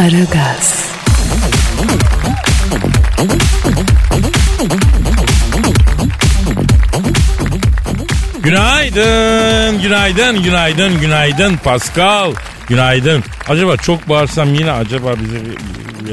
[0.00, 0.90] Aragaz,
[8.42, 12.34] Günaydın, günaydın, günaydın, günaydın Pascal.
[12.68, 13.24] Günaydın.
[13.48, 15.56] Acaba çok bağırsam yine acaba bize bir,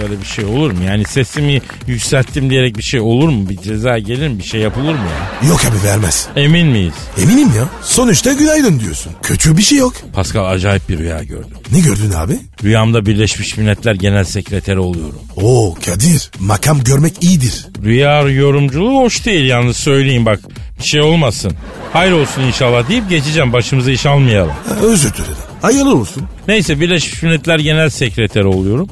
[0.02, 0.84] böyle bir şey olur mu?
[0.84, 3.50] Yani sesimi yükselttim diyerek bir şey olur mu?
[3.50, 4.40] Bir ceza gelir mi?
[4.40, 5.00] Bir şey yapılır mı
[5.44, 5.50] ya?
[5.50, 6.28] Yok abi vermez.
[6.36, 6.94] Emin miyiz?
[7.24, 7.70] Eminim ya.
[7.84, 9.12] Sonuçta günaydın diyorsun.
[9.24, 9.94] Kötü bir şey yok.
[10.14, 11.58] Pascal acayip bir rüya gördüm.
[11.72, 12.40] Ne gördün abi?
[12.64, 15.20] Rüyamda Birleşmiş Milletler Genel Sekreteri oluyorum.
[15.36, 16.32] Oo Kadir.
[16.40, 17.66] Makam görmek iyidir.
[17.84, 20.40] Rüya yorumculuğu hoş değil yalnız söyleyeyim bak.
[20.80, 21.54] Bir şey olmasın.
[21.94, 24.52] Hayır olsun inşallah deyip geçeceğim başımıza iş almayalım.
[24.70, 25.47] Ha, özür dilerim.
[25.68, 26.24] Hayırlı olsun.
[26.48, 28.88] Neyse Birleşmiş Milletler Genel Sekreteri oluyorum.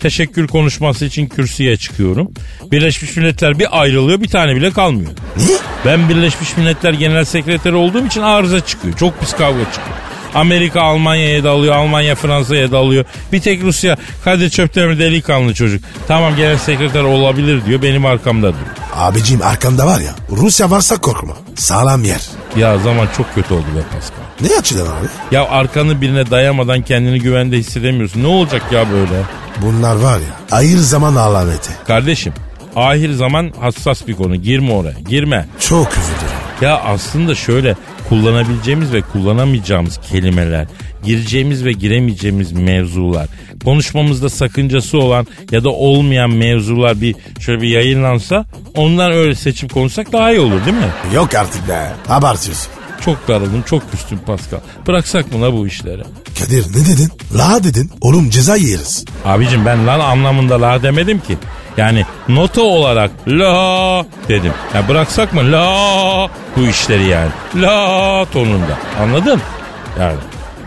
[0.00, 2.30] Teşekkür konuşması için kürsüye çıkıyorum.
[2.72, 5.10] Birleşmiş Milletler bir ayrılıyor bir tane bile kalmıyor.
[5.36, 5.44] Ne?
[5.86, 8.96] Ben Birleşmiş Milletler Genel Sekreteri olduğum için arıza çıkıyor.
[8.96, 9.96] Çok pis kavga çıkıyor.
[10.34, 13.04] Amerika Almanya'ya dalıyor, Almanya Fransa'ya dalıyor.
[13.32, 15.84] Bir tek Rusya Kadir Çöptemir delikanlı çocuk.
[16.08, 18.76] Tamam genel sekreter olabilir diyor benim arkamda duruyor.
[18.94, 20.14] Abicim arkanda var ya.
[20.30, 21.34] Rusya varsa korkma.
[21.54, 22.20] Sağlam yer.
[22.56, 24.50] Ya zaman çok kötü oldu be Pascal.
[24.50, 25.06] Ne açıdan abi?
[25.30, 28.22] Ya arkanı birine dayamadan kendini güvende hissedemiyorsun.
[28.22, 29.22] Ne olacak ya böyle?
[29.62, 30.56] Bunlar var ya.
[30.58, 31.70] Ayır zaman alameti.
[31.86, 32.32] Kardeşim
[32.76, 34.36] ahir zaman hassas bir konu.
[34.36, 35.00] Girme oraya.
[35.08, 35.46] Girme.
[35.60, 36.42] Çok üzülürüm.
[36.60, 37.76] Ya aslında şöyle
[38.12, 40.66] kullanabileceğimiz ve kullanamayacağımız kelimeler,
[41.04, 43.28] gireceğimiz ve giremeyeceğimiz mevzular,
[43.64, 48.44] konuşmamızda sakıncası olan ya da olmayan mevzular bir şöyle bir yayınlansa
[48.76, 51.14] ondan öyle seçip konuşsak daha iyi olur değil mi?
[51.14, 51.92] Yok artık be.
[52.08, 52.81] Abartıyorsun.
[53.04, 54.58] Çok daraldım, çok küstüm Pascal.
[54.86, 56.02] Bıraksak mı la bu işleri?
[56.38, 57.10] Kadir ne dedin?
[57.38, 57.90] La dedin.
[58.00, 59.04] Oğlum ceza yeriz.
[59.24, 61.38] Abicim ben lan anlamında la demedim ki.
[61.76, 64.52] Yani nota olarak la dedim.
[64.74, 67.30] Ya bıraksak mı la bu işleri yani.
[67.56, 68.78] La tonunda.
[69.02, 69.40] Anladın?
[70.00, 70.16] Yani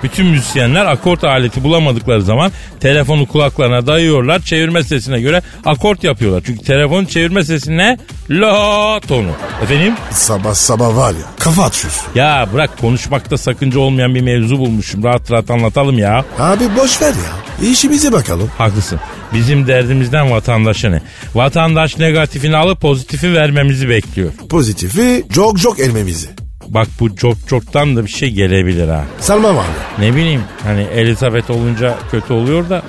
[0.03, 4.39] bütün müzisyenler akort aleti bulamadıkları zaman telefonu kulaklarına dayıyorlar.
[4.41, 6.43] Çevirme sesine göre akort yapıyorlar.
[6.45, 7.97] Çünkü telefonun çevirme sesi ne?
[8.29, 9.29] La tonu.
[9.63, 9.93] Efendim?
[10.11, 11.25] Sabah sabah var ya.
[11.39, 12.03] Kafa atıyorsun.
[12.15, 15.03] Ya bırak konuşmakta sakınca olmayan bir mevzu bulmuşum.
[15.03, 16.25] Rahat rahat anlatalım ya.
[16.39, 17.69] Abi boş ver ya.
[17.69, 18.51] İşimize bakalım.
[18.57, 18.99] Haklısın.
[19.33, 21.01] Bizim derdimizden vatandaşa ne?
[21.35, 24.31] Vatandaş negatifini alıp pozitifi vermemizi bekliyor.
[24.49, 26.27] Pozitifi çok çok elmemizi.
[26.67, 29.03] Bak bu çok çoktan da bir şey gelebilir ha.
[29.19, 30.05] Salmam abi.
[30.05, 32.81] Ne bileyim hani Elizabeth olunca kötü oluyor da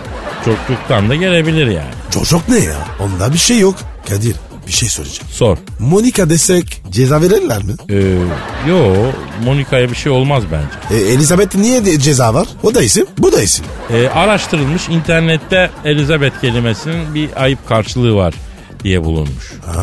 [0.45, 2.25] çok çoktan da gelebilir yani.
[2.29, 2.77] Çok ne ya?
[3.01, 3.75] Onda bir şey yok.
[4.09, 5.29] Kadir bir şey soracağım.
[5.31, 5.57] Sor.
[5.79, 7.73] Monika desek ceza verirler mi?
[7.91, 7.95] Ee,
[8.71, 8.95] yo
[9.45, 11.01] Monika'ya bir şey olmaz bence.
[11.05, 12.47] E, Elizabeth niye de ceza var?
[12.63, 13.65] O da isim, bu da isim.
[13.91, 18.35] Ee, araştırılmış internette Elizabeth kelimesinin bir ayıp karşılığı var
[18.85, 19.53] diye bulunmuş.
[19.67, 19.77] Aa,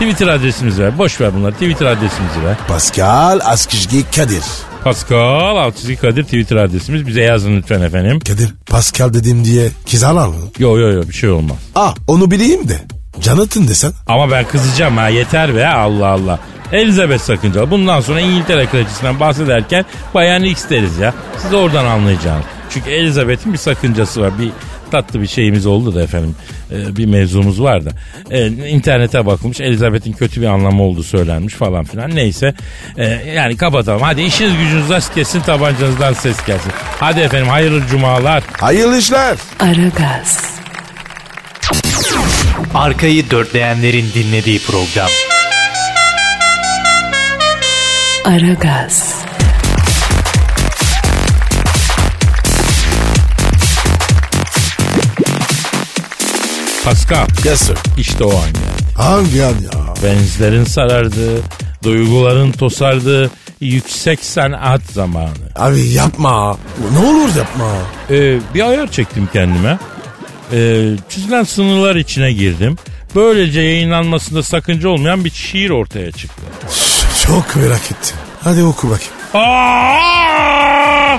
[0.00, 0.98] Twitter adresimizi ver.
[0.98, 1.52] Boş ver bunları.
[1.52, 2.56] Twitter adresimizi ver.
[2.68, 4.42] Pascal Askizgi Kadir.
[4.84, 7.06] Pascal Altçizgi Kadir Twitter adresimiz.
[7.06, 8.20] Bize yazın lütfen efendim.
[8.20, 10.34] Kadir Pascal dedim diye kizalar mı?
[10.58, 11.56] Yo yo yo bir şey olmaz.
[11.74, 12.80] Aa onu bileyim de.
[13.20, 13.92] Jonathan desen.
[14.06, 16.38] Ama ben kızacağım ha yeter be Allah Allah.
[16.72, 17.70] Elizabeth sakıncalı.
[17.70, 21.14] Bundan sonra İngiltere kraliçesinden bahsederken Bayan X deriz ya.
[21.42, 22.44] Siz oradan anlayacağınız.
[22.70, 24.38] Çünkü Elizabeth'in bir sakıncası var.
[24.38, 24.50] Bir
[24.90, 26.36] tatlı bir şeyimiz oldu da efendim.
[26.72, 27.90] Ee, bir mevzumuz var da.
[28.30, 29.60] Ee, internete bakılmış.
[29.60, 32.14] Elizabeth'in kötü bir anlamı olduğu söylenmiş falan filan.
[32.14, 32.54] Neyse.
[32.96, 33.04] Ee,
[33.34, 34.02] yani kapatalım.
[34.02, 36.72] Hadi işiniz gücünüz rast kesin tabancanızdan ses gelsin.
[37.00, 38.42] Hadi efendim hayırlı cumalar.
[38.60, 39.36] Hayırlı işler.
[39.60, 40.56] Aragaz,
[42.74, 45.08] Arkayı dörtleyenlerin dinlediği program.
[48.24, 49.15] Aragaz,
[56.86, 57.26] Pascal.
[57.44, 57.76] Yes sir.
[57.98, 58.58] İşte o an geldi.
[58.96, 59.94] Hangi an ya?
[60.04, 61.42] Benzlerin sarardı.
[61.84, 63.30] Duyguların tosardı.
[63.60, 65.28] Yüksek sanat zamanı.
[65.56, 66.56] Abi yapma.
[66.92, 67.72] Ne olur yapma.
[68.10, 69.78] Ee, bir ayar çektim kendime.
[70.52, 72.76] Ee, çizilen sınırlar içine girdim.
[73.14, 76.42] Böylece yayınlanmasında sakınca olmayan bir şiir ortaya çıktı.
[77.26, 78.16] Çok merak ettim.
[78.44, 79.12] Hadi oku bakayım.
[79.34, 81.18] Aa!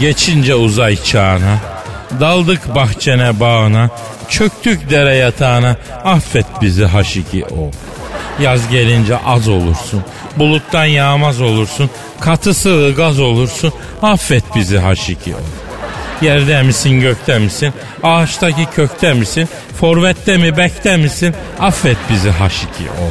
[0.00, 1.58] Geçince uzay çağına,
[2.20, 3.90] daldık bahçene bağına,
[4.30, 7.70] çöktük dere yatağına, affet bizi haşiki o.
[8.42, 10.02] Yaz gelince az olursun.
[10.36, 11.90] Buluttan yağmaz olursun.
[12.20, 13.72] Katı sıvı gaz olursun.
[14.02, 15.40] Affet bizi haşiki ol.
[16.22, 17.72] Yerde misin gökte misin?
[18.02, 19.48] Ağaçtaki kökte misin?
[19.80, 21.34] Forvette mi bekte misin?
[21.60, 23.10] Affet bizi haşiki ol.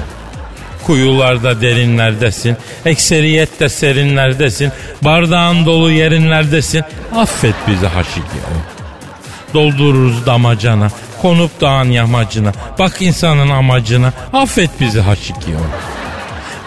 [0.86, 2.58] Kuyularda derinlerdesin.
[2.86, 4.72] Ekseriyette serinlerdesin.
[5.02, 6.84] Bardağın dolu yerinlerdesin.
[7.16, 8.60] Affet bizi haşiki ol.
[9.54, 10.90] Doldururuz damacana.
[11.22, 12.52] Konup dağın yamacına.
[12.80, 14.14] Bak insanın amacına.
[14.34, 15.56] Affet bizi haşiki.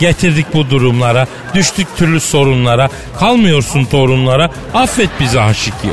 [0.01, 1.27] Getirdik bu durumlara.
[1.55, 2.89] Düştük türlü sorunlara.
[3.19, 4.51] Kalmıyorsun torunlara.
[4.75, 5.89] Affet bizi haşiki.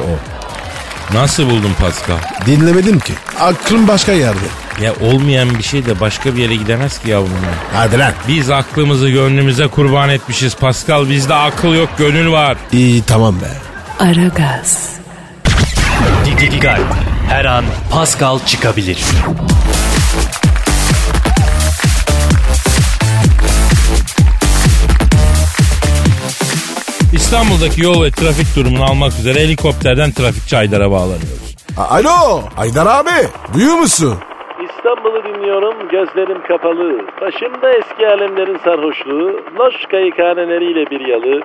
[1.14, 2.18] Nasıl buldun Pascal?
[2.46, 3.14] Dinlemedim ki.
[3.40, 4.46] Aklım başka yerde.
[4.82, 7.80] Ya olmayan bir şey de başka bir yere gidemez ki yavrum ya.
[7.80, 8.14] Hadi lan.
[8.28, 11.10] Biz aklımızı gönlümüze kurban etmişiz Pascal.
[11.10, 12.58] Bizde akıl yok gönül var.
[12.72, 13.50] İyi tamam be.
[14.00, 14.90] Aragaz,
[16.26, 16.80] Dikkat.
[17.30, 18.98] Her an Pascal çıkabilir.
[27.14, 31.56] İstanbul'daki yol ve trafik durumunu almak üzere helikopterden trafikçi Aydar'a bağlanıyoruz.
[31.78, 33.18] A- Alo Haydar abi
[33.54, 34.16] duyuyor musun?
[34.70, 37.02] İstanbul'u dinliyorum, gözlerim kapalı.
[37.22, 41.42] Başımda eski alemlerin sarhoşluğu, loş kayıkhaneleriyle bir yalı.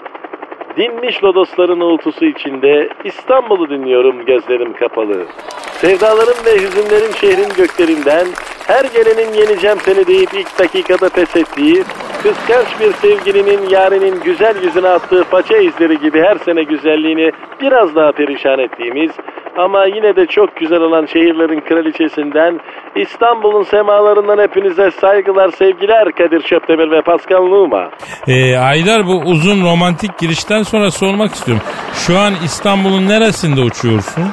[0.77, 5.27] Dinmiş lodosların uğultusu içinde İstanbul'u dinliyorum gözlerim kapalı.
[5.73, 8.27] Sevdalarım ve hüzünlerim şehrin göklerinden,
[8.67, 11.83] her gelenin yeneceğim seni deyip ilk dakikada pes ettiği,
[12.23, 18.13] kıskanç bir sevgilinin yarinin güzel yüzüne attığı paça izleri gibi her sene güzelliğini biraz daha
[18.13, 19.11] perişan ettiğimiz,
[19.57, 22.61] ama yine de çok güzel olan şehirlerin kraliçesinden
[22.97, 27.91] İstanbul'un semalarından hepinize saygılar sevgiler Kadir Çöptemir ve Pascal Numa.
[28.29, 31.65] Ee, Aydar bu uzun romantik girişten sonra sormak istiyorum.
[31.95, 34.25] Şu an İstanbul'un neresinde uçuyorsun?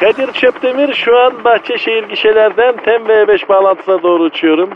[0.00, 4.70] Kadir Çöptemir şu an Bahçeşehir gişelerden TEM V5 bağlantısına doğru uçuyorum.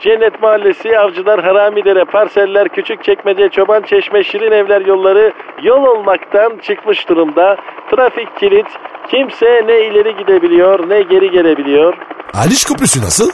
[0.00, 7.56] Cennet Mahallesi, Avcılar, Haramidere, Parseller, Küçükçekmece, Çoban Çeşme, Şirin Evler yolları yol olmaktan çıkmış durumda.
[7.90, 8.66] Trafik kilit.
[9.10, 11.94] Kimse ne ileri gidebiliyor ne geri gelebiliyor.
[12.32, 13.30] Haliç Köprüsü nasıl?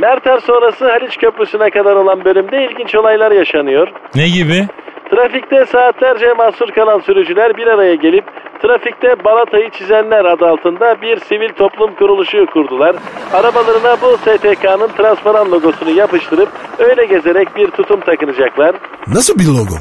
[0.00, 3.88] Merter sonrası Haliç Köprüsü'ne kadar olan bölümde ilginç olaylar yaşanıyor.
[4.14, 4.66] Ne gibi?
[5.10, 8.24] Trafikte saatlerce mahsur kalan sürücüler bir araya gelip
[8.62, 12.96] trafikte balatayı çizenler adı altında bir sivil toplum kuruluşu kurdular.
[13.32, 16.48] Arabalarına bu STK'nın transparan logosunu yapıştırıp
[16.78, 18.76] öyle gezerek bir tutum takınacaklar.
[19.06, 19.74] Nasıl bir logo?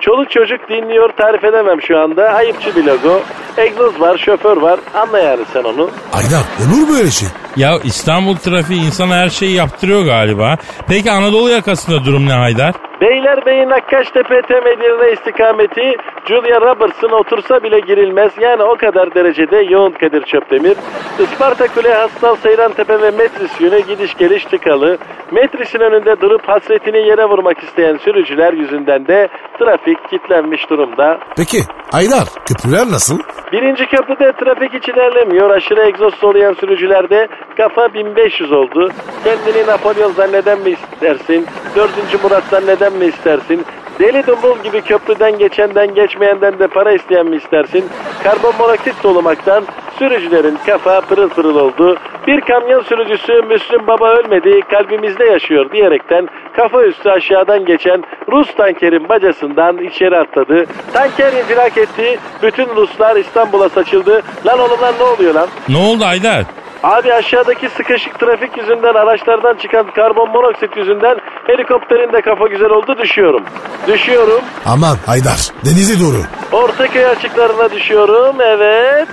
[0.00, 2.28] Çoluk çocuk dinliyor tarif edemem şu anda.
[2.28, 3.20] Ayıpçı bir logo.
[3.56, 4.80] Egzoz var, şoför var.
[4.94, 5.90] Anla yani sen onu.
[6.10, 7.28] Haydar olur mu öyle şey?
[7.56, 10.56] Ya İstanbul trafiği insana her şeyi yaptırıyor galiba.
[10.88, 12.74] Peki Anadolu yakasında durum ne Haydar?
[13.00, 15.96] Beylerbeyi Nakkaştepe Tem Edirne istikameti
[16.28, 18.32] Julia Roberts'ın otursa bile girilmez.
[18.40, 20.76] Yani o kadar derecede yoğun Kadir Çöptemir.
[21.18, 24.98] Isparta Kule, Hastal, Seyrantepe ve Metris yönü gidiş geliş tıkalı.
[25.32, 29.28] Metris'in önünde durup hasretini yere vurmak isteyen sürücüler yüzünden de
[29.58, 31.18] trafik kilitlenmiş durumda.
[31.36, 31.58] Peki
[31.92, 33.18] Haydar köprüler nasıl?
[33.52, 35.50] Birinci köprüde trafik hiç ilerlemiyor.
[35.50, 38.90] Aşırı egzoz soluyan sürücülerde kafa 1500 oldu.
[39.24, 41.46] Kendini Napolyon zanneden mi istersin?
[41.76, 43.64] Dördüncü Murat zanneden mi istersin?
[43.98, 47.84] Deli dumbul gibi köprüden geçenden geçmeyenden de para isteyen mi istersin?
[48.22, 49.64] Karbon monoksit solumaktan
[49.98, 51.96] sürücülerin kafa pırıl pırıl oldu.
[52.26, 59.08] Bir kamyon sürücüsü Müslüm Baba ölmedi kalbimizde yaşıyor diyerekten kafa üstü aşağıdan geçen Rus tankerin
[59.08, 60.64] bacasından içeri atladı.
[60.92, 62.18] Tanker infilak etti.
[62.42, 64.22] Bütün Ruslar İstanbul'a saçıldı.
[64.46, 65.48] Lan oğlum lan ne oluyor lan?
[65.68, 66.44] Ne oldu Haydar?
[66.84, 72.98] Abi aşağıdaki sıkışık trafik yüzünden araçlardan çıkan karbon monoksit yüzünden helikopterin de kafa güzel oldu
[72.98, 73.44] düşüyorum.
[73.86, 74.40] Düşüyorum.
[74.66, 76.16] Aman Haydar denize doğru.
[76.52, 78.40] Ortaköy açıklarına düşüyorum.
[78.40, 79.08] Evet.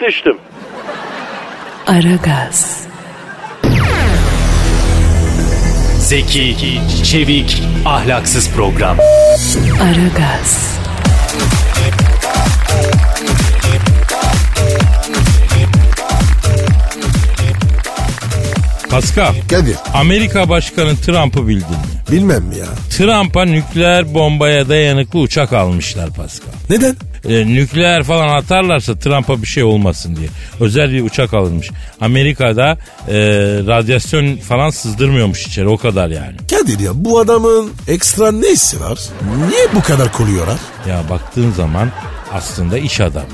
[0.00, 0.38] Düştüm.
[1.86, 2.86] Aragaz,
[5.98, 6.56] Zeki,
[7.04, 8.96] çevik, ahlaksız program.
[9.82, 10.78] Aragaz,
[18.94, 22.12] Pascal, Kadir Amerika Başkanı Trump'ı bildin mi?
[22.12, 22.66] bilmem mi ya.
[22.90, 26.52] Trump'a nükleer bombaya dayanıklı uçak almışlar Pascal.
[26.70, 26.96] Neden?
[27.28, 30.28] E, nükleer falan atarlarsa Trump'a bir şey olmasın diye.
[30.60, 31.70] Özel bir uçak alınmış.
[32.00, 33.16] Amerika'da e,
[33.66, 36.36] radyasyon falan sızdırmıyormuş içeri o kadar yani.
[36.50, 38.98] Kadir ya bu adamın ekstra ne hissi var?
[39.48, 40.58] Niye bu kadar koruyorlar?
[40.88, 41.90] Ya baktığın zaman
[42.32, 43.26] aslında iş adamı.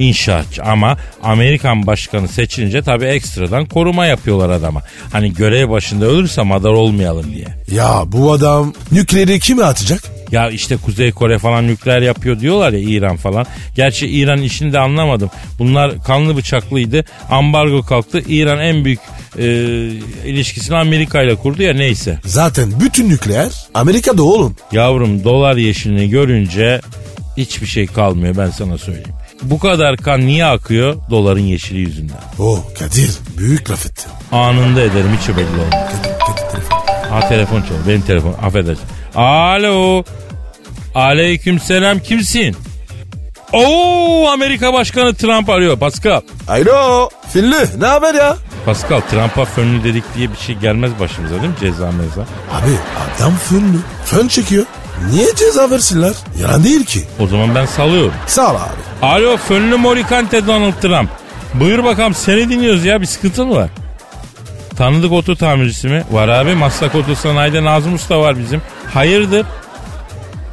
[0.00, 4.82] İnşaatçı ama Amerikan başkanı seçilince tabii ekstradan koruma yapıyorlar adama.
[5.12, 7.46] Hani görev başında ölürse madar olmayalım diye.
[7.72, 10.02] Ya bu adam nükleeri kime atacak?
[10.32, 13.46] Ya işte Kuzey Kore falan nükleer yapıyor diyorlar ya İran falan.
[13.76, 15.30] Gerçi İran işini de anlamadım.
[15.58, 17.04] Bunlar kanlı bıçaklıydı.
[17.30, 18.22] Ambargo kalktı.
[18.28, 19.00] İran en büyük
[19.38, 19.44] e,
[20.26, 22.18] ilişkisini Amerika ile kurdu ya neyse.
[22.24, 24.56] Zaten bütün nükleer Amerika'da oğlum.
[24.72, 26.80] Yavrum dolar yeşilini görünce
[27.36, 29.19] hiçbir şey kalmıyor ben sana söyleyeyim.
[29.42, 30.96] Bu kadar kan niye akıyor?
[31.10, 32.16] Doların yeşili yüzünden.
[32.38, 34.10] Oh Kadir büyük laf ettin.
[34.32, 35.90] Anında ederim hiç belli olmaz.
[35.92, 36.78] Kadir, Kadir telefon.
[37.10, 37.80] Ha telefon çalıyor.
[37.88, 38.34] Benim telefon.
[38.42, 38.84] Affedersin.
[39.14, 40.04] Alo.
[40.94, 41.98] Aleyküm selam.
[41.98, 42.56] Kimsin?
[43.52, 45.78] Oo Amerika Başkanı Trump arıyor.
[45.78, 46.20] Pascal.
[46.48, 48.36] Alo Filli ne haber ya?
[48.66, 51.54] Pascal Trump'a fönlü dedik diye bir şey gelmez başımıza değil mi?
[51.60, 52.20] Ceza meza.
[52.52, 52.70] Abi
[53.16, 53.78] adam fönlü.
[54.04, 54.64] Fön çekiyor.
[55.10, 56.12] Niye ceza versinler?
[56.40, 57.04] Yalan değil ki.
[57.20, 58.12] O zaman ben salıyorum.
[58.26, 59.06] Sağ ol abi.
[59.06, 61.10] Alo fönlü morikante Donald Trump.
[61.54, 63.70] Buyur bakalım seni dinliyoruz ya bir sıkıntın mı var?
[64.76, 66.04] Tanıdık oto tamircisi mi?
[66.10, 68.62] Var abi Maslak Oto Sanayi'de Nazım Usta var bizim.
[68.94, 69.46] Hayırdır?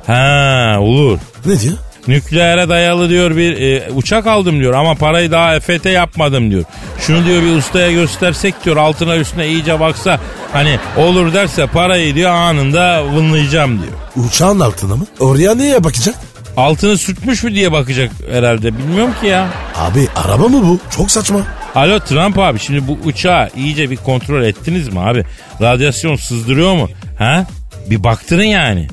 [0.08, 1.20] Ha olur.
[1.46, 1.74] Ne diyor?
[2.08, 6.64] Nükleere dayalı diyor bir e, uçak aldım diyor ama parayı daha EFT yapmadım diyor.
[7.00, 10.20] Şunu diyor bir ustaya göstersek diyor altına üstüne iyice baksa
[10.54, 14.26] hani olur derse parayı diyor anında vınlayacağım diyor.
[14.28, 15.06] Uçağın altına mı?
[15.20, 16.16] Oraya niye bakacak?
[16.58, 19.48] Altını sürtmüş mü diye bakacak herhalde bilmiyorum ki ya.
[19.76, 20.80] Abi araba mı bu?
[20.98, 21.40] Çok saçma.
[21.76, 25.26] Alo Trump abi şimdi bu uçağı iyice bir kontrol ettiniz mi abi?
[25.62, 26.90] Radyasyon sızdırıyor mu?
[27.20, 27.46] Ha?
[27.90, 28.88] Bir baktırın yani.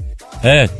[0.44, 0.70] Evet.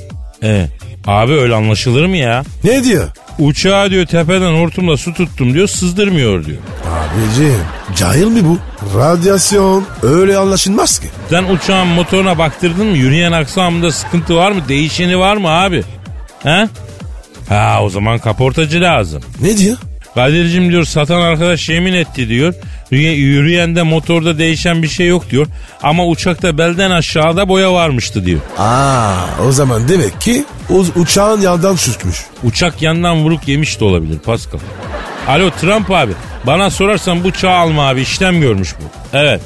[0.43, 0.71] Evet.
[1.07, 2.45] Abi öyle anlaşılır mı ya?
[2.65, 3.09] Ne diyor?
[3.39, 6.59] Uçağa diyor tepeden hortumla su tuttum diyor sızdırmıyor diyor.
[6.87, 7.61] Abicim
[7.97, 8.59] cahil mi bu?
[8.99, 11.07] Radyasyon öyle anlaşılmaz ki.
[11.31, 12.97] Sen uçağın motoruna baktırdın mı?
[12.97, 14.61] Yürüyen aksamında sıkıntı var mı?
[14.69, 15.83] Değişeni var mı abi?
[16.43, 16.69] He?
[17.49, 19.23] Ha o zaman kaportacı lazım.
[19.41, 19.77] Ne diyor?
[20.15, 22.55] Kadir'cim diyor satan arkadaş yemin etti diyor.
[22.91, 25.47] Yürü- Yürüyende motorda değişen bir şey yok diyor.
[25.83, 28.41] Ama uçakta belden aşağıda boya varmıştı diyor.
[28.59, 29.15] Aa
[29.49, 32.17] o zaman demek ki o uçağın yandan sürtmüş.
[32.45, 34.59] Uçak yandan vuruk yemiş de olabilir Pascal.
[35.29, 36.13] Alo Trump abi
[36.47, 39.17] bana sorarsan bu çağ alma abi işlem görmüş bu.
[39.19, 39.41] Evet.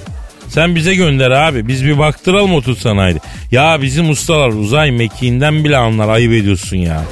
[0.49, 1.68] Sen bize gönder abi.
[1.68, 3.18] Biz bir baktıralım otur sanayide.
[3.52, 7.02] Ya bizim ustalar uzay mekiğinden bile anlar ayıp ediyorsun ya.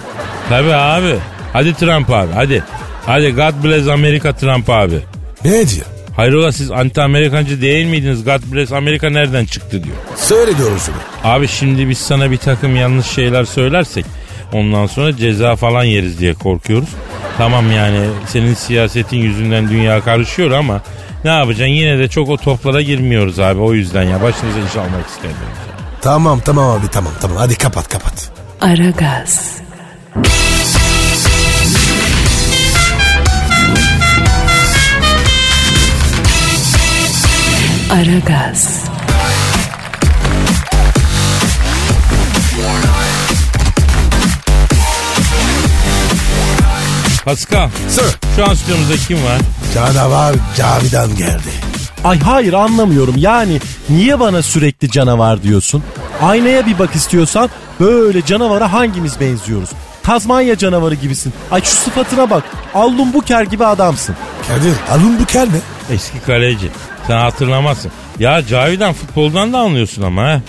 [0.49, 1.15] Tabi abi.
[1.53, 2.65] Hadi Trump abi hadi.
[3.07, 4.99] Hadi God bless Amerika Trump abi.
[5.45, 5.87] Ne diyor?
[6.17, 8.25] Hayrola siz anti Amerikancı değil miydiniz?
[8.25, 9.97] God bless Amerika nereden çıktı diyor.
[10.17, 10.95] Söyle doğrusunu.
[11.25, 14.05] Abi şimdi biz sana bir takım yanlış şeyler söylersek
[14.53, 16.89] ondan sonra ceza falan yeriz diye korkuyoruz.
[17.39, 20.81] Tamam yani senin siyasetin yüzünden dünya karışıyor ama
[21.25, 25.07] ne yapacaksın yine de çok o toplara girmiyoruz abi o yüzden ya başınıza iş almak
[25.09, 25.57] istemiyoruz.
[26.03, 28.31] Tamam tamam abi tamam tamam hadi kapat kapat.
[28.61, 29.57] Aragaz,
[37.91, 38.85] Aragaz,
[47.25, 48.05] Pascal Sir.
[48.37, 49.39] şu an stüdyomuzda kim var?
[49.75, 51.51] Canavar Cavidan geldi.
[52.05, 55.83] Ay hayır anlamıyorum yani niye bana sürekli canavar diyorsun?
[56.23, 57.51] Aynaya bir bak istiyorsan
[57.81, 59.71] böyle canavara hangimiz benziyoruz?
[60.03, 61.33] Tazmanya canavarı gibisin.
[61.51, 62.45] Ay şu sıfatına bak.
[62.75, 64.15] Allum Buker gibi adamsın.
[64.49, 65.61] Kadir alın bu kel mi?
[65.91, 66.69] Eski kaleci.
[67.07, 67.91] Sen hatırlamazsın.
[68.19, 70.41] Ya Cavidan futboldan da anlıyorsun ama ha.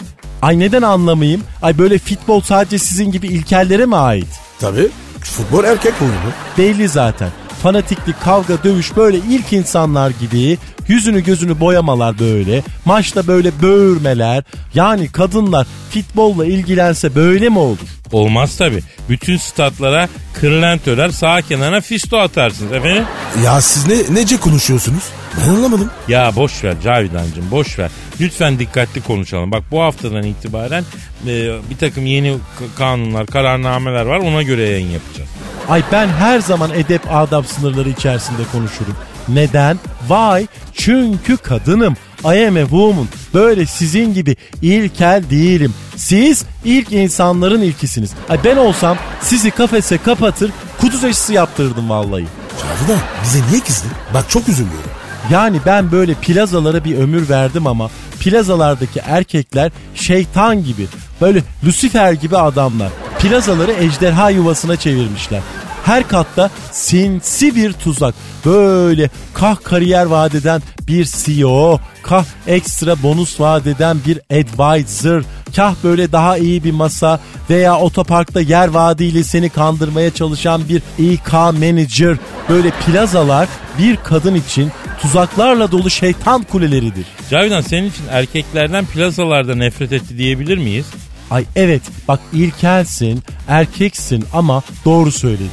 [0.41, 1.43] Ay neden anlamayayım?
[1.61, 4.27] Ay böyle futbol sadece sizin gibi ilkellere mi ait?
[4.59, 4.87] Tabii.
[5.21, 6.15] Futbol erkek oyunu.
[6.57, 7.29] Belli zaten.
[7.63, 12.63] Fanatiklik, kavga, dövüş böyle ilk insanlar gibi yüzünü gözünü boyamalar böyle.
[12.85, 14.43] Maçta böyle böğürmeler.
[14.73, 17.77] Yani kadınlar futbolla ilgilense böyle mi olur?
[18.11, 18.83] Olmaz tabi.
[19.09, 20.09] Bütün statlara
[20.41, 23.03] kırlent örer sağ kenarına fisto atarsınız efendim.
[23.43, 25.03] Ya siz ne nece konuşuyorsunuz?
[25.37, 25.91] Ben anlamadım.
[26.07, 27.91] Ya boş ver Cavidancığım boş ver.
[28.21, 29.51] Lütfen dikkatli konuşalım.
[29.51, 30.83] Bak bu haftadan itibaren
[31.27, 32.37] e, bir takım yeni
[32.77, 35.29] kanunlar, kararnameler var ona göre yayın yapacağız.
[35.69, 38.95] Ay ben her zaman edep adab sınırları içerisinde konuşurum.
[39.29, 39.79] Neden?
[40.07, 40.47] Why?
[40.73, 41.95] Çünkü kadınım.
[42.23, 43.07] I am a woman.
[43.33, 45.73] Böyle sizin gibi ilkel değilim.
[45.95, 48.11] Siz ilk insanların ilkisiniz.
[48.29, 50.51] Ay ben olsam sizi kafese kapatır
[50.81, 52.25] kuduz aşısı yaptırırdım vallahi.
[52.61, 53.91] Cavidan bize niye kızdın?
[54.13, 54.91] Bak çok üzülüyorum.
[55.31, 60.87] Yani ben böyle plazalara bir ömür verdim ama plazalardaki erkekler şeytan gibi
[61.21, 62.89] böyle Lucifer gibi adamlar.
[63.19, 65.41] Plazaları ejderha yuvasına çevirmişler.
[65.85, 68.15] Her katta sinsi bir tuzak.
[68.45, 75.23] Böyle kah kariyer vadeden bir CEO, kah ekstra bonus vadeden bir advisor,
[75.55, 77.19] kah böyle daha iyi bir masa
[77.49, 82.17] veya otoparkta yer vaadiyle seni kandırmaya çalışan bir İK manager.
[82.49, 83.47] Böyle plazalar
[83.79, 87.05] bir kadın için tuzaklarla dolu şeytan kuleleridir.
[87.29, 90.85] Cavidan senin için erkeklerden plazalarda nefret etti diyebilir miyiz?
[91.31, 95.49] Ay evet bak ilkelsin, erkeksin ama doğru söyledin.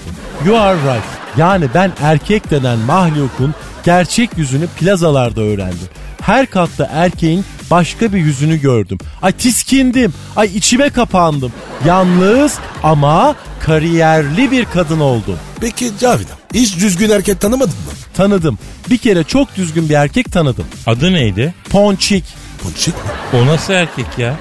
[0.47, 1.05] You are right.
[1.37, 5.89] Yani ben erkek denen mahlukun gerçek yüzünü plazalarda öğrendim.
[6.21, 8.99] Her katta erkeğin başka bir yüzünü gördüm.
[9.23, 10.15] Ay tiskindim.
[10.37, 11.53] Ay içime kapandım.
[11.87, 15.39] Yalnız ama kariyerli bir kadın oldum.
[15.61, 17.93] Peki Cavidan hiç düzgün erkek tanımadın mı?
[18.15, 18.59] Tanıdım.
[18.91, 20.65] Bir kere çok düzgün bir erkek tanıdım.
[20.87, 21.55] Adı neydi?
[21.71, 22.25] Ponçik.
[22.63, 23.11] Ponçik mi?
[23.35, 24.37] O nasıl erkek ya?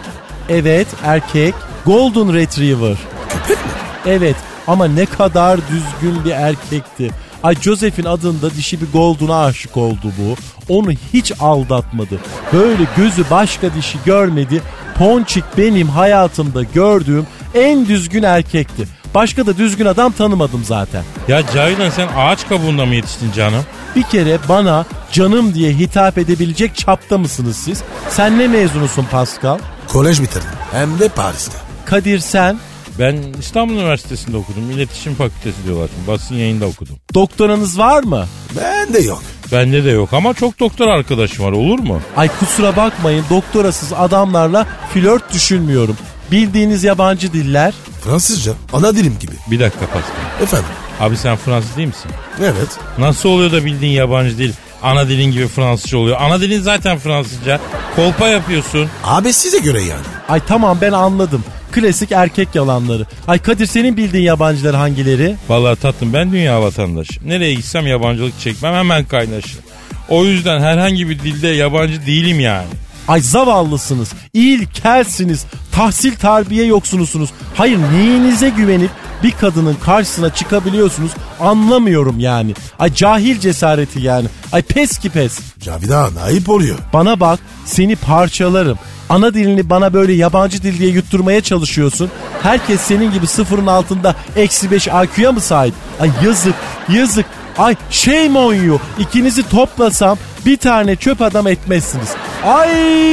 [0.49, 1.53] Evet erkek.
[1.85, 2.95] Golden Retriever.
[3.29, 3.71] Köpek mi?
[4.05, 4.35] Evet
[4.67, 7.11] ama ne kadar düzgün bir erkekti.
[7.43, 10.35] Ay Joseph'in adında dişi bir Golden'a aşık oldu bu.
[10.73, 12.19] Onu hiç aldatmadı.
[12.53, 14.61] Böyle gözü başka dişi görmedi.
[14.97, 18.87] Ponçik benim hayatımda gördüğüm en düzgün erkekti.
[19.15, 21.03] Başka da düzgün adam tanımadım zaten.
[21.27, 23.63] Ya Cavidan sen ağaç kabuğunda mı yetiştin canım?
[23.95, 27.81] Bir kere bana canım diye hitap edebilecek çapta mısınız siz?
[28.09, 29.59] Sen ne mezunusun Pascal?
[29.87, 30.49] Kolej bitirdim.
[30.71, 31.57] Hem de Paris'te.
[31.85, 32.57] Kadir sen
[32.99, 34.71] Ben İstanbul Üniversitesi'nde okudum.
[34.71, 36.07] İletişim Fakültesi diyorlar şimdi.
[36.07, 36.95] Basın yayında okudum.
[37.13, 38.25] doktoranız var mı?
[38.57, 39.21] Ben de yok.
[39.51, 41.99] Bende de yok ama çok doktor arkadaşım var olur mu?
[42.17, 45.97] Ay kusura bakmayın doktorasız adamlarla flört düşünmüyorum.
[46.31, 49.31] Bildiğiniz yabancı diller Fransızca ana dilim gibi.
[49.51, 50.43] Bir dakika Pascal.
[50.43, 50.65] Efendim?
[50.99, 52.11] Abi sen Fransız değil misin?
[52.39, 52.67] Evet.
[52.97, 56.17] Nasıl oluyor da bildiğin yabancı dil ana dilin gibi Fransızca oluyor?
[56.21, 57.59] Ana dilin zaten Fransızca.
[57.95, 58.89] Kolpa yapıyorsun.
[59.03, 60.05] Abi size göre yani.
[60.29, 61.43] Ay tamam ben anladım.
[61.71, 63.05] Klasik erkek yalanları.
[63.27, 65.35] Ay Kadir senin bildiğin yabancılar hangileri?
[65.49, 67.29] Vallahi tatlım ben dünya vatandaşıyım.
[67.29, 69.63] Nereye gitsem yabancılık çekmem hemen kaynaşırım.
[70.09, 72.67] O yüzden herhangi bir dilde yabancı değilim yani.
[73.07, 77.29] Ay zavallısınız, ilkelsiniz, tahsil terbiye yoksunusunuz.
[77.55, 78.91] Hayır neyinize güvenip
[79.23, 82.53] bir kadının karşısına çıkabiliyorsunuz anlamıyorum yani.
[82.79, 84.27] Ay cahil cesareti yani.
[84.51, 85.39] Ay pes ki pes.
[85.59, 86.77] Cavidan ayıp oluyor.
[86.93, 88.77] Bana bak seni parçalarım.
[89.09, 92.09] Ana dilini bana böyle yabancı dil diye yutturmaya çalışıyorsun.
[92.43, 95.73] Herkes senin gibi sıfırın altında eksi beş IQ'ya mı sahip?
[95.99, 96.55] Ay yazık
[96.89, 97.25] yazık.
[97.57, 98.79] Ay shame on you.
[98.99, 102.09] İkinizi toplasam bir tane çöp adam etmezsiniz.
[102.45, 102.71] Ay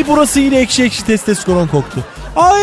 [0.08, 2.04] burası yine ekşi ekşi testosteron koktu.
[2.36, 2.60] Ay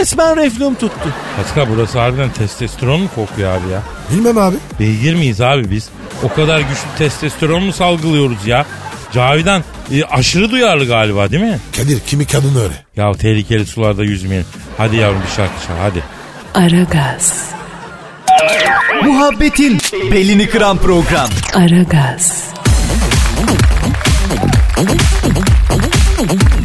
[0.00, 1.08] resmen reflüm tuttu.
[1.36, 3.82] Pascal burası harbiden testosteron mu kokuyor abi ya?
[4.12, 4.56] Bilmem abi.
[4.80, 5.88] Beygir miyiz abi biz?
[6.22, 8.66] O kadar güçlü testosteron mu salgılıyoruz ya?
[9.12, 11.58] Cavidan e, aşırı duyarlı galiba değil mi?
[11.76, 12.74] Kadir kimi kadın öyle.
[12.96, 14.46] Ya tehlikeli sularda yüzmeyelim.
[14.78, 16.02] Hadi yavrum bir şarkı çal hadi.
[16.54, 17.42] Aragaz,
[19.04, 19.78] Muhabbetin
[20.12, 21.28] belini kıran program.
[21.54, 22.42] Aragaz,
[26.20, 26.57] Ooh.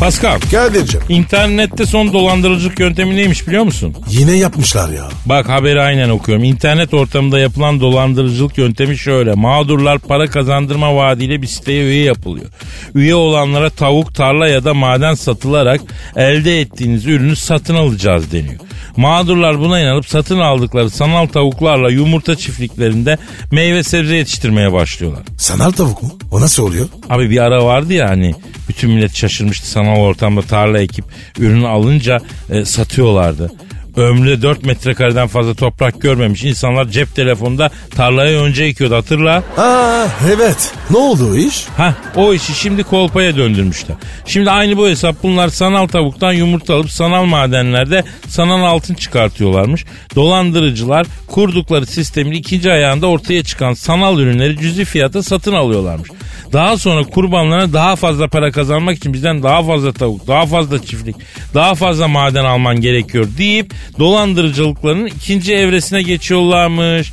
[0.00, 3.94] Pascal Kadir'cim internette son dolandırıcılık yöntemi neymiş biliyor musun?
[4.10, 5.08] yine yapmışlar ya.
[5.26, 6.44] Bak haberi aynen okuyorum.
[6.44, 9.34] İnternet ortamında yapılan dolandırıcılık yöntemi şöyle.
[9.34, 12.46] Mağdurlar para kazandırma vaadiyle bir siteye üye yapılıyor.
[12.94, 15.80] Üye olanlara tavuk, tarla ya da maden satılarak
[16.16, 18.60] elde ettiğiniz ürünü satın alacağız deniyor.
[18.96, 23.18] Mağdurlar buna inanıp satın aldıkları sanal tavuklarla yumurta çiftliklerinde
[23.52, 25.22] meyve sebze yetiştirmeye başlıyorlar.
[25.38, 26.10] Sanal tavuk mu?
[26.30, 26.88] O nasıl oluyor?
[27.10, 28.34] Abi bir ara vardı ya hani
[28.68, 31.04] bütün millet şaşırmıştı sanal ortamda tarla ekip
[31.38, 32.20] ürünü alınca
[32.50, 33.50] e, satıyorlardı.
[33.98, 39.42] Ömrü 4 metrekareden fazla toprak görmemiş insanlar cep telefonunda tarlayı önce ekiyordu hatırla.
[39.56, 40.72] Aa evet.
[40.90, 41.66] Ne oldu o iş?
[41.76, 43.96] Ha o işi şimdi kolpaya döndürmüşler.
[44.26, 49.84] Şimdi aynı bu hesap bunlar sanal tavuktan yumurta alıp sanal madenlerde sanal altın çıkartıyorlarmış.
[50.16, 56.10] Dolandırıcılar kurdukları sistemin ikinci ayağında ortaya çıkan sanal ürünleri cüzi fiyata satın alıyorlarmış.
[56.52, 61.16] Daha sonra kurbanlarına daha fazla para kazanmak için bizden daha fazla tavuk, daha fazla çiftlik,
[61.54, 67.12] daha fazla maden alman gerekiyor deyip dolandırıcılıklarının ikinci evresine geçiyorlarmış.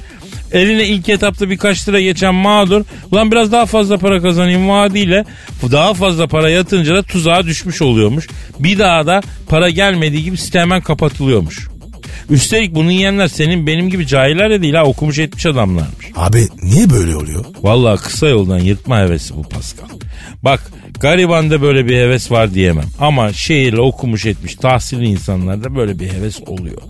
[0.52, 5.26] Eline ilk etapta birkaç lira geçen mağdur ulan biraz daha fazla para kazanayım vaadiyle
[5.72, 8.28] daha fazla para yatınca da tuzağa düşmüş oluyormuş.
[8.60, 11.68] Bir daha da para gelmediği gibi site hemen kapatılıyormuş.
[12.30, 16.06] Üstelik bunu yiyenler senin benim gibi cahiller de değil ha okumuş etmiş adamlarmış.
[16.16, 17.46] Abi niye böyle oluyor?
[17.64, 19.86] Vallahi kısa yoldan yırtma hevesi bu Pascal.
[20.44, 22.86] Bak garibanda böyle bir heves var diyemem.
[23.00, 26.82] Ama şehirle okumuş etmiş tahsilli insanlarda böyle bir heves oluyor.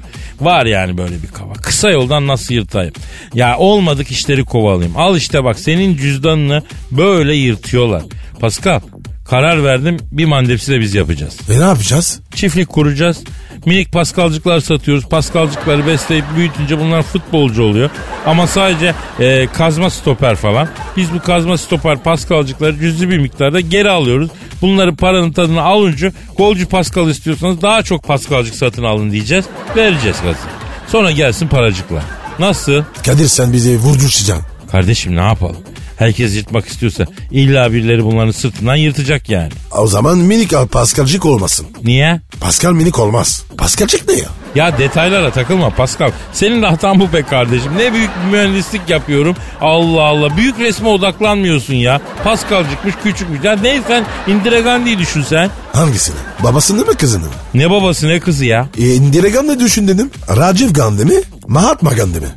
[0.41, 1.53] Var yani böyle bir kava.
[1.53, 2.93] Kısa yoldan nasıl yırtayım?
[3.33, 4.97] Ya olmadık işleri kovalayayım.
[4.97, 8.03] Al işte bak senin cüzdanını böyle yırtıyorlar.
[8.39, 8.79] Pascal
[9.25, 11.37] karar verdim bir mandepsi de biz yapacağız.
[11.49, 12.19] Ve ne yapacağız?
[12.35, 13.17] Çiftlik kuracağız.
[13.65, 15.05] Minik paskalcıklar satıyoruz.
[15.05, 17.89] Paskalcıkları besleyip büyütünce bunlar futbolcu oluyor.
[18.25, 20.67] Ama sadece e, kazma stoper falan.
[20.97, 24.29] Biz bu kazma stoper paskalcıkları cüzi bir miktarda geri alıyoruz.
[24.61, 29.45] Bunları paranın tadını alınca golcü paskal istiyorsanız daha çok paskalcık satın alın diyeceğiz.
[29.75, 30.39] Vereceğiz gazı.
[30.87, 32.03] Sonra gelsin paracıklar.
[32.39, 32.83] Nasıl?
[33.05, 34.45] Kadir sen bizi vurdurtacaksın.
[34.71, 35.57] Kardeşim ne yapalım?
[35.97, 39.51] Herkes yırtmak istiyorsa illa birileri bunların sırtından yırtacak yani.
[39.77, 41.67] O zaman minik al Paskalcık olmasın.
[41.83, 42.21] Niye?
[42.41, 43.43] Pascal minik olmaz.
[43.57, 44.27] Paskalcık ne ya?
[44.55, 46.11] Ya detaylara takılma Pascal.
[46.33, 47.71] Senin de hatan bu be kardeşim.
[47.77, 49.35] Ne büyük mühendislik yapıyorum.
[49.61, 50.37] Allah Allah.
[50.37, 52.01] Büyük resme odaklanmıyorsun ya.
[52.23, 53.39] Pascal'cıkmış küçükmüş.
[53.43, 55.49] Ya neyse sen Indira Gandhi'yi düşün sen.
[55.73, 56.15] Hangisini?
[56.43, 57.31] Babasını mı kızını mı?
[57.53, 58.67] Ne babası ne kızı ya.
[58.77, 60.09] E, Indira Gandhi düşün dedim.
[60.37, 61.15] Rajiv Gandhi mi?
[61.47, 62.27] Mahatma Gandhi mi?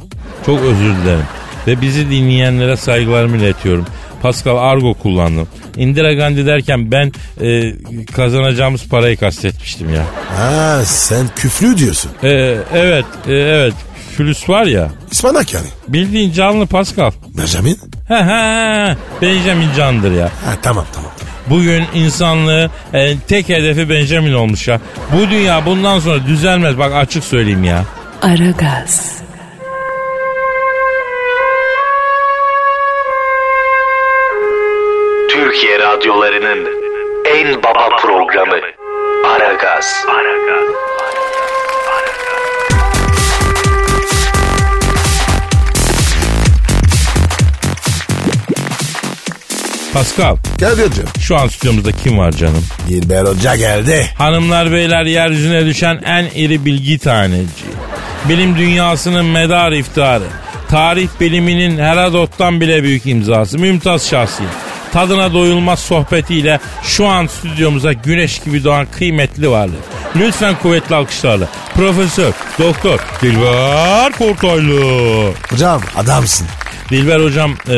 [0.47, 1.25] Çok özür dilerim.
[1.68, 3.87] Ve bizi dinleyenlere saygılarımı iletiyorum.
[4.22, 5.48] Pascal Argo kullandım.
[5.76, 10.02] Indira Gandhi derken ben e, kazanacağımız parayı kastetmiştim ya.
[10.37, 12.11] Ha sen küflü diyorsun.
[12.22, 12.28] E,
[12.74, 13.74] evet, e, evet.
[14.16, 14.88] Flüs var ya.
[15.11, 15.66] İspanak yani.
[15.88, 17.11] Bildiğin canlı Pascal.
[17.38, 17.78] Benjamin?
[18.09, 18.96] He he.
[19.22, 20.24] Benjamin Can'dır ya.
[20.24, 21.11] Ha tamam tamam.
[21.18, 21.35] tamam.
[21.50, 24.81] Bugün insanlığı e, tek hedefi Benjamin olmuş ya.
[25.12, 26.78] Bu dünya bundan sonra düzelmez.
[26.78, 27.85] Bak açık söyleyeyim ya.
[28.22, 29.18] Aragaz,
[35.98, 36.68] radyolarının
[37.37, 38.56] en baba programı
[39.26, 40.06] Aragaz.
[49.94, 51.04] Pascal Kadir'cim.
[51.20, 52.64] şu an stüdyomuzda kim var canım?
[52.88, 54.06] Dilber Hoca geldi.
[54.18, 57.64] Hanımlar beyler yeryüzüne düşen en iri bilgi taneci.
[58.28, 60.24] Bilim dünyasının medar iftiharı.
[60.68, 63.58] Tarih biliminin Herodot'tan bile büyük imzası.
[63.58, 64.67] Mümtaz şahsiyet.
[64.92, 69.79] Tadına doyulmaz sohbetiyle şu an stüdyomuza güneş gibi doğan kıymetli varlık.
[70.16, 71.48] Lütfen kuvvetli alkışlarla.
[71.74, 75.31] Profesör, Doktor Dilber Kortaylı.
[75.51, 76.46] Hocam adamsın.
[76.90, 77.77] Dilber hocam e,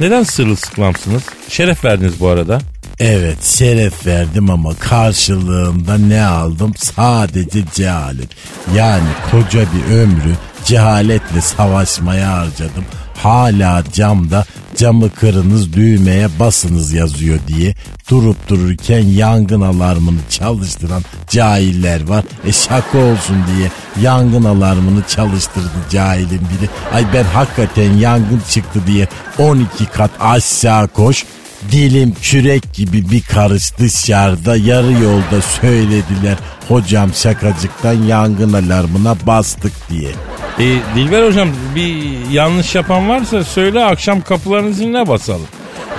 [0.00, 1.22] neden sırılsıklamsınız?
[1.48, 2.58] Şeref verdiniz bu arada.
[2.98, 6.74] Evet şeref verdim ama karşılığında ne aldım?
[6.76, 8.28] Sadece cehalet.
[8.76, 12.84] Yani koca bir ömrü cehaletle savaşmaya harcadım.
[13.22, 14.44] Hala camda
[14.76, 17.74] camı kırınız düğmeye basınız yazıyor diye
[18.10, 22.24] durup dururken yangın alarmını çalıştıran cahiller var.
[22.46, 23.70] E şaka olsun diye
[24.02, 26.70] yangın alarmını çalıştırdı cahilin biri.
[26.94, 31.24] Ay ben hakikaten yangın çıktı diye 12 kat aşağı koş
[31.72, 36.36] Dilim kürek gibi bir karış dışarıda yarı yolda söylediler.
[36.68, 40.10] Hocam şakacıktan yangın alarmına bastık diye.
[40.58, 41.96] E, Dilber hocam bir
[42.30, 45.46] yanlış yapan varsa söyle akşam kapıların ziline basalım.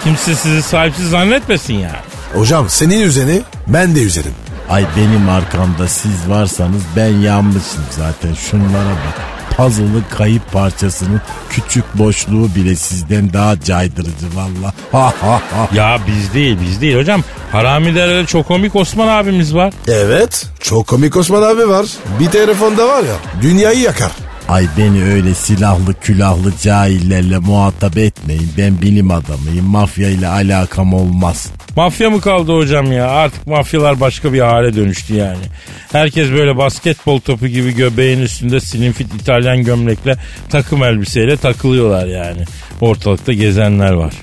[0.03, 1.95] Kimse sizi sahipsiz zannetmesin ya.
[2.33, 4.33] Hocam senin üzerine ben de üzerim.
[4.69, 9.40] Ay benim arkamda siz varsanız ben yanmışım zaten şunlara bak.
[9.61, 14.73] Puzzle'ın kayıp parçasının küçük boşluğu bile sizden daha caydırıcı valla.
[14.91, 15.69] Ha ha ha.
[15.73, 17.23] Ya biz değil biz değil hocam.
[17.51, 19.73] Haramilerde çok komik Osman abimiz var.
[19.87, 20.47] Evet.
[20.59, 21.85] Çok komik Osman abi var.
[22.19, 24.11] Bir telefonda var ya dünyayı yakar.
[24.51, 28.49] Ay beni öyle silahlı külahlı cahillerle muhatap etmeyin.
[28.57, 29.65] Ben bilim adamıyım.
[29.65, 31.47] Mafya ile alakam olmaz.
[31.75, 33.07] Mafya mı kaldı hocam ya?
[33.07, 35.43] Artık mafyalar başka bir hale dönüştü yani.
[35.91, 40.15] Herkes böyle basketbol topu gibi göbeğin üstünde slim fit İtalyan gömlekle
[40.49, 42.43] takım elbiseyle takılıyorlar yani.
[42.81, 44.13] Ortalıkta gezenler var.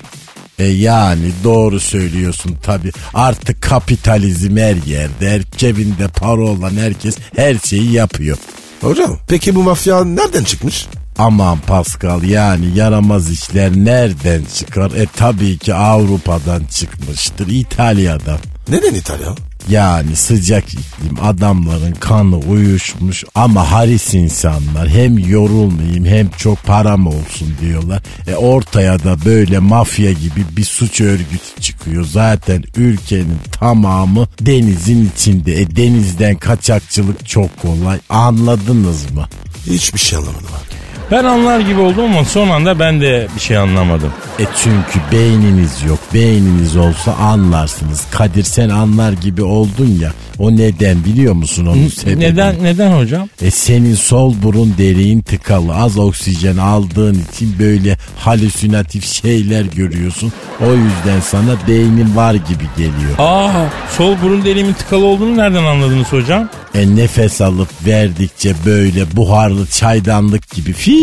[0.59, 2.91] E yani doğru söylüyorsun tabi.
[3.13, 5.29] Artık kapitalizm her yerde.
[5.29, 8.37] Her cebinde para olan herkes her şeyi yapıyor.
[8.81, 10.87] Hocam peki bu mafya nereden çıkmış?
[11.17, 14.91] Aman Pascal yani yaramaz işler nereden çıkar?
[14.91, 17.47] E tabii ki Avrupa'dan çıkmıştır.
[17.47, 18.39] İtalya'dan.
[18.69, 19.35] Neden İtalya?
[19.69, 27.55] Yani sıcak iklim adamların kanı uyuşmuş ama haris insanlar hem yorulmayayım hem çok param olsun
[27.61, 28.03] diyorlar.
[28.27, 32.05] E ortaya da böyle mafya gibi bir suç örgütü çıkıyor.
[32.05, 35.61] Zaten ülkenin tamamı denizin içinde.
[35.61, 37.99] E denizden kaçakçılık çok kolay.
[38.09, 39.25] Anladınız mı?
[39.65, 40.88] Hiçbir şey anlamadım abi.
[41.11, 44.13] Ben anlar gibi oldum ama son anda ben de bir şey anlamadım.
[44.39, 45.99] E çünkü beyniniz yok.
[46.13, 48.05] Beyniniz olsa anlarsınız.
[48.11, 50.11] Kadir sen anlar gibi oldun ya.
[50.39, 52.19] O neden biliyor musun onun sebebini?
[52.23, 53.29] Neden neden hocam?
[53.41, 55.75] E senin sol burun deliğin tıkalı.
[55.75, 60.33] Az oksijen aldığın için böyle halüsinatif şeyler görüyorsun.
[60.61, 63.15] O yüzden sana beynin var gibi geliyor.
[63.17, 63.65] Aa,
[63.97, 66.49] sol burun deliğimin tıkalı olduğunu nereden anladınız hocam?
[66.75, 70.98] E nefes alıp verdikçe böyle buharlı çaydanlık gibi fi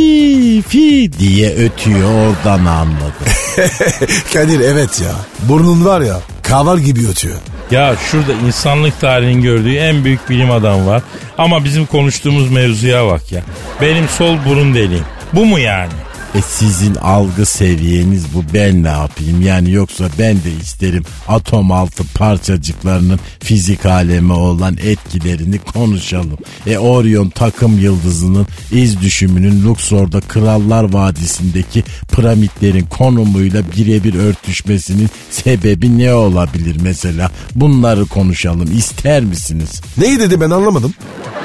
[0.68, 3.26] fi diye ötüyor oradan anladım.
[4.32, 5.12] Kadir evet ya.
[5.48, 7.36] Burnun var ya kaval gibi ötüyor.
[7.70, 11.02] Ya şurada insanlık tarihinin gördüğü en büyük bilim adamı var.
[11.38, 13.42] Ama bizim konuştuğumuz mevzuya bak ya.
[13.80, 15.04] Benim sol burun deliğim.
[15.32, 15.92] Bu mu yani?
[16.36, 22.04] E sizin algı seviyeniz bu ben ne yapayım yani yoksa ben de isterim atom altı
[22.14, 26.38] parçacıklarının fizik aleme olan etkilerini konuşalım.
[26.66, 31.84] E Orion takım yıldızının iz düşümünün Luxor'da Krallar Vadisi'ndeki
[32.16, 37.30] piramitlerin konumuyla birebir örtüşmesinin sebebi ne olabilir mesela?
[37.54, 39.80] Bunları konuşalım ister misiniz?
[39.98, 40.94] Neyi dedi ben anlamadım.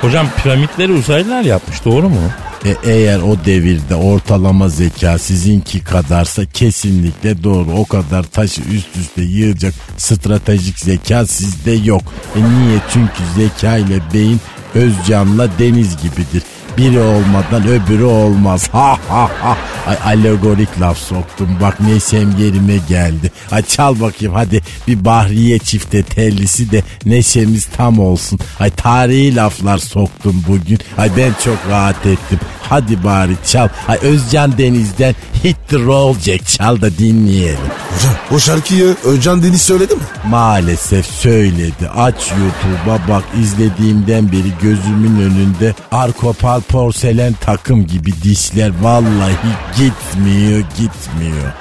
[0.02, 2.20] Hocam piramitleri uzaylılar yapmış doğru mu?
[2.66, 7.72] E, eğer o devirde ortalama zeka sizinki kadarsa kesinlikle doğru.
[7.72, 12.04] O kadar taşı üst üste yığacak stratejik zeka sizde yok.
[12.36, 12.80] E niye?
[12.94, 14.40] Çünkü zeka ile beyin
[14.76, 16.44] Özcan'la deniz gibidir.
[16.78, 18.70] Biri olmadan öbürü olmaz.
[18.72, 19.58] Ha ha ha.
[19.88, 21.58] Ay alegorik laf soktum.
[21.62, 23.32] Bak neşem yerime geldi.
[23.52, 28.40] Ay çal bakayım hadi bir bahriye çifte tellisi de neşemiz tam olsun.
[28.60, 30.80] Ay tarihi laflar soktum bugün.
[30.98, 32.40] Ay ben çok rahat ettim.
[32.70, 33.68] Hadi bari çal.
[33.88, 37.58] Ay Özcan Deniz'den Hit the Roll Jack çal da dinleyelim.
[37.96, 40.02] Hocam o şarkıyı Özcan Deniz söyledi mi?
[40.30, 41.90] Maalesef söyledi.
[41.96, 49.34] Aç YouTube'a bak izlediğimden beri gözümün önünde Arkopal porselen takım gibi dişler vallahi
[49.78, 51.52] gitmiyor gitmiyor.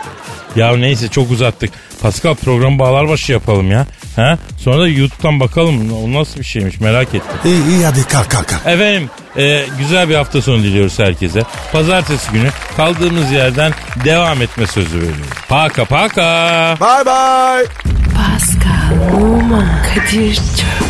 [0.57, 1.71] Ya neyse çok uzattık.
[2.03, 3.87] Pascal program bağlar başı yapalım ya.
[4.17, 4.39] Ha?
[4.59, 7.37] Sonra da YouTube'dan bakalım o nasıl bir şeymiş merak ettim.
[7.45, 8.67] İyi iyi hadi kalk kalk kalk.
[8.67, 11.43] Efendim e, güzel bir hafta sonu diliyoruz herkese.
[11.73, 13.73] Pazartesi günü kaldığımız yerden
[14.05, 15.27] devam etme sözü veriyoruz.
[15.49, 16.77] Paka paka.
[16.81, 17.67] Bye bye.
[18.15, 20.90] Pascal, Oman, Kadir çok?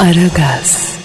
[0.00, 0.99] Aragaz.